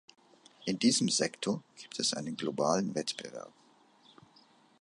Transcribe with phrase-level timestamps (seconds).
[0.65, 3.53] In diesem Sektor gibt es einen globalen Wettbewerb.